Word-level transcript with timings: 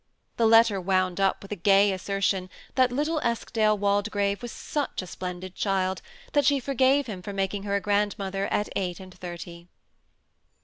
The 0.37 0.47
letter 0.47 0.81
wound 0.81 1.19
up 1.19 1.43
with 1.43 1.51
a 1.51 1.55
gay 1.55 1.91
assertion 1.93 2.49
that 2.73 2.91
little 2.91 3.19
Eskdale 3.19 3.77
Waldegrave 3.77 4.41
was 4.41 4.51
such 4.51 5.03
a 5.03 5.05
splendid 5.05 5.53
child, 5.53 6.01
that 6.33 6.43
she 6.43 6.59
forgave 6.59 7.05
4 7.05 7.05
12 7.05 7.05
THE 7.05 7.05
SEMI 7.05 7.05
ATTACHED 7.05 7.05
COUPLE. 7.05 7.13
him 7.13 7.21
for 7.21 7.33
making 7.33 7.63
her 7.69 7.75
a 7.75 7.81
grandmother 7.81 8.47
at 8.47 8.69
eight 8.75 8.99
and 8.99 9.13
thirty. 9.13 9.67